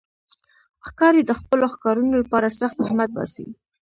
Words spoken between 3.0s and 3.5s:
باسي.